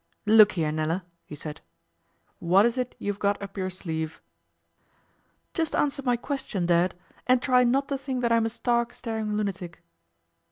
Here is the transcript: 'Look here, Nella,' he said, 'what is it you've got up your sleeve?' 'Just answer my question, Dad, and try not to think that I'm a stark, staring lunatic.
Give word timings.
'Look 0.25 0.53
here, 0.53 0.71
Nella,' 0.71 1.05
he 1.25 1.35
said, 1.35 1.61
'what 2.39 2.65
is 2.65 2.75
it 2.79 2.95
you've 2.97 3.19
got 3.19 3.39
up 3.39 3.55
your 3.55 3.69
sleeve?' 3.69 4.19
'Just 5.53 5.75
answer 5.75 6.01
my 6.01 6.17
question, 6.17 6.65
Dad, 6.65 6.95
and 7.27 7.39
try 7.39 7.63
not 7.63 7.87
to 7.89 7.99
think 7.99 8.21
that 8.23 8.31
I'm 8.31 8.47
a 8.47 8.49
stark, 8.49 8.95
staring 8.95 9.33
lunatic. 9.37 9.83